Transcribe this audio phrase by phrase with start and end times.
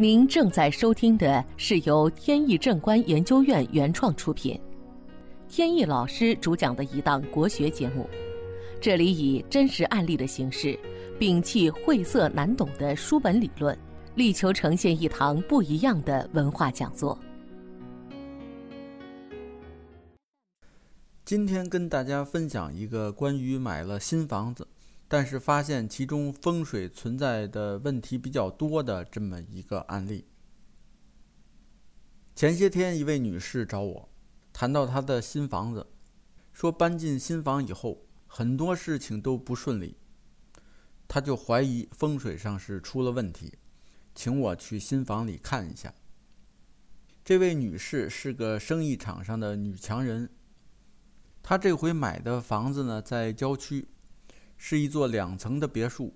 [0.00, 4.58] 您正在收听的是由天意正观研究院原创出品，
[5.46, 8.08] 天意老师主讲的一档国学节目。
[8.80, 10.74] 这里以真实案例的形式，
[11.18, 13.78] 摒弃晦涩难懂的书本理论，
[14.14, 17.18] 力求呈现一堂不一样的文化讲座。
[21.26, 24.66] 今天跟大家分享一个关于买了新房子。
[25.12, 30.24] 但是发现其中风水存在的问题比较多的这么一个案例。
[32.36, 34.08] 前些天一位女士找我，
[34.52, 35.84] 谈到她的新房子，
[36.52, 39.96] 说搬进新房以后很多事情都不顺利，
[41.08, 43.54] 她就怀疑风水上是出了问题，
[44.14, 45.92] 请我去新房里看一下。
[47.24, 50.30] 这位女士是个生意场上的女强人，
[51.42, 53.88] 她这回买的房子呢在郊区。
[54.62, 56.12] 是一座两层的别墅，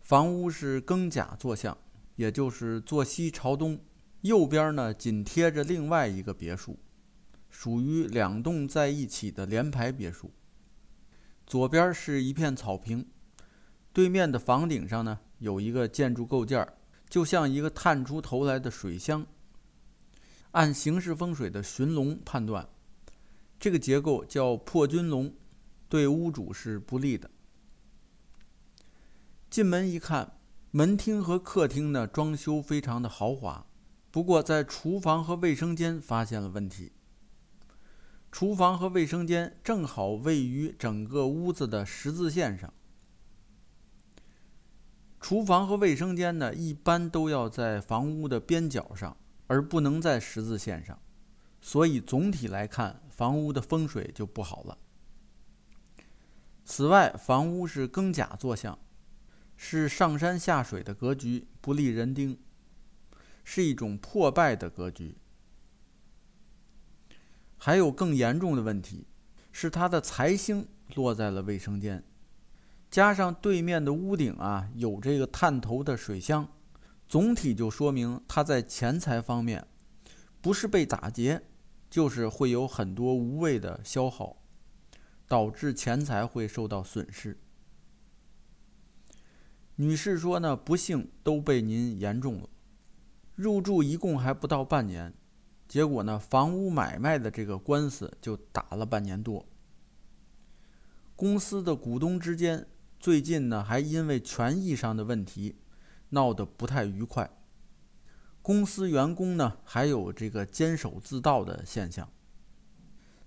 [0.00, 1.76] 房屋是庚甲坐向，
[2.14, 3.80] 也就是坐西朝东。
[4.20, 6.78] 右边呢紧贴着另外一个别墅，
[7.50, 10.30] 属于两栋在一起的联排别墅。
[11.44, 13.04] 左边是一片草坪，
[13.92, 16.64] 对面的房顶上呢有一个建筑构件，
[17.10, 19.26] 就像一个探出头来的水箱。
[20.52, 22.68] 按形式风水的寻龙判断，
[23.58, 25.34] 这个结构叫破军龙。
[25.94, 27.30] 对屋主是不利的。
[29.48, 30.32] 进门一看，
[30.72, 33.64] 门厅和客厅呢装修非常的豪华，
[34.10, 36.90] 不过在厨房和卫生间发现了问题。
[38.32, 42.74] 厨房和卫生间正好位于整个屋子的十字线上。
[45.20, 50.98] 厨房和卫生间呢一般都要在房屋的边角上，而不能在十字线上，
[51.60, 54.78] 所以总体来看，房屋的风水就不好了。
[56.64, 58.78] 此外，房屋是庚甲坐向，
[59.56, 62.38] 是上山下水的格局，不利人丁，
[63.44, 65.16] 是一种破败的格局。
[67.58, 69.06] 还有更严重的问题，
[69.52, 72.02] 是他的财星落在了卫生间，
[72.90, 76.48] 加上对面的屋顶啊有这个探头的水箱，
[77.06, 79.66] 总体就说明他在钱财方面，
[80.40, 81.42] 不是被打劫，
[81.90, 84.36] 就是会有很多无谓的消耗。
[85.26, 87.38] 导致钱财会受到损失。
[89.76, 92.48] 女士说呢，不幸都被您言中了。
[93.34, 95.12] 入住一共还不到半年，
[95.66, 99.44] 结果呢，房屋买卖的这个官司就打了半年多。
[101.16, 102.66] 公司的股东之间
[103.00, 105.56] 最近呢，还因为权益上的问题
[106.10, 107.28] 闹得不太愉快。
[108.40, 112.08] 公司员工呢，还有这个监守自盗的现象。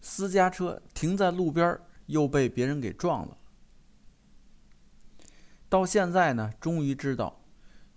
[0.00, 3.36] 私家车停在路边又被别人给撞了。
[5.68, 7.40] 到现在呢，终于知道，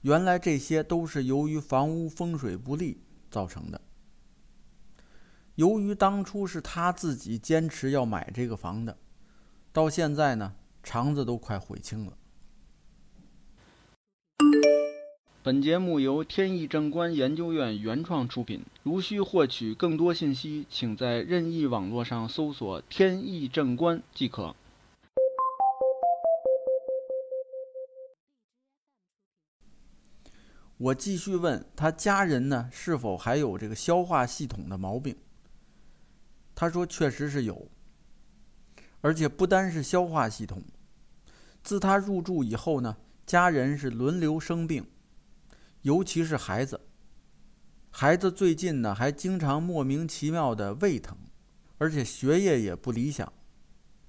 [0.01, 3.79] 原来这些都是由于房屋风水不利造成的。
[5.55, 8.97] 由于当初是他自己坚持要买这个房的，
[9.71, 12.17] 到现在呢，肠子都快悔青了。
[15.41, 18.61] 本节目由天意正观研究院原创出品。
[18.83, 24.53] 如需获取更多信息，请在任意网络上搜索“天意正观”即可。
[30.77, 35.15] 我继续问他家人呢，是否还有这个消化系统的毛病？
[36.53, 37.69] 他说确实是有，
[38.99, 40.61] 而且不单是消化系统。
[41.63, 44.85] 自他入住以后呢，家人是轮流生病。
[45.83, 46.81] 尤其是孩子，
[47.89, 51.17] 孩子最近呢还经常莫名其妙的胃疼，
[51.77, 53.31] 而且学业也不理想。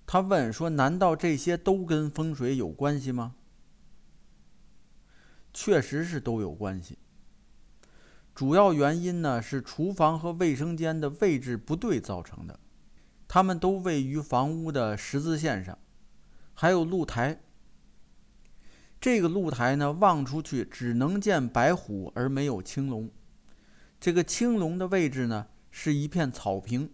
[0.06, 3.36] 他问说：“难道这些都跟风水有关系吗？”
[5.54, 6.98] 确实是都有关系。
[8.34, 12.58] 主要原因呢是厨房和卫生间的位置不对造成的，
[13.28, 15.78] 它们都位于房屋的十字线上，
[16.54, 17.40] 还有露台。
[19.00, 23.10] 这个露台呢，望出去只能见白虎，而没有青龙。
[23.98, 26.92] 这个青龙的位置呢，是一片草坪，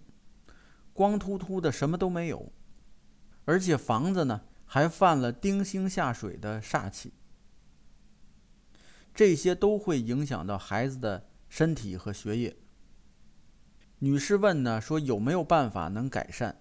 [0.93, 2.53] 光秃秃的，什么都没有。
[3.45, 7.13] 而且房子呢，还犯了丁星下水的煞气。
[9.13, 12.57] 这些都会影响到孩子的身体和学业。
[13.99, 16.55] 女士问呢，说有没有办法能改善？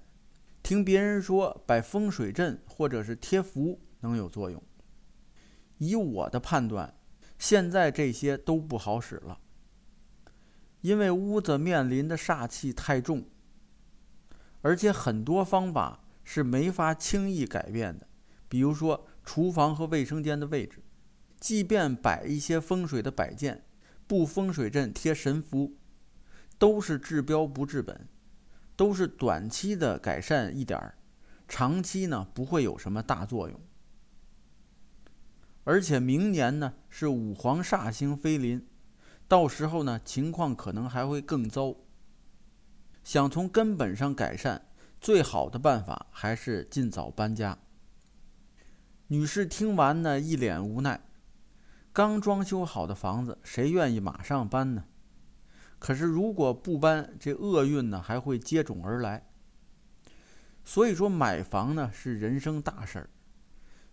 [0.63, 4.63] 听别人说摆风水阵或者是贴符能有作用。
[5.77, 6.95] 以我的判断，
[7.37, 9.39] 现在这些都不好使了，
[10.81, 13.25] 因为屋子面临的煞气太重，
[14.61, 18.07] 而且很多方法是没法轻易改变的。
[18.47, 20.83] 比如说，厨房和卫生间的位置，
[21.39, 23.65] 即便摆一些风水的摆件，
[24.07, 25.75] 布风水阵、贴神符，
[26.57, 28.07] 都是治标不治本，
[28.75, 30.97] 都是短期的改善一点儿，
[31.47, 33.59] 长期呢不会有什么大作用。
[35.65, 38.65] 而且明年呢是五黄煞星飞临，
[39.27, 41.75] 到时候呢情况可能还会更糟。
[43.03, 44.67] 想从根本上改善，
[45.01, 47.57] 最好的办法还是尽早搬家。
[49.07, 51.01] 女士听完呢，一脸无奈。
[51.91, 54.85] 刚装修好的房子，谁愿意马上搬呢？
[55.79, 59.27] 可是如果不搬，这厄运呢还会接踵而来。
[60.63, 63.09] 所以说，买房呢是人生大事儿，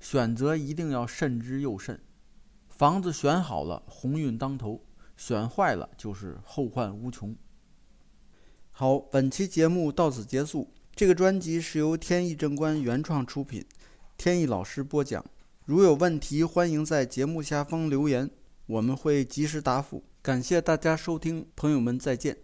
[0.02, 1.98] 选择一定要慎之又慎。
[2.68, 4.80] 房子选好了，鸿运当头；
[5.16, 7.34] 选坏了，就是后患无穷。
[8.72, 10.68] 好，本期节目到此结束。
[10.94, 13.64] 这个专辑是由天意正观原创出品，
[14.18, 15.24] 天意老师播讲。
[15.64, 18.28] 如有问题，欢迎在节目下方留言，
[18.66, 20.02] 我们会及时答复。
[20.20, 22.36] 感谢大家收听，朋友们再见。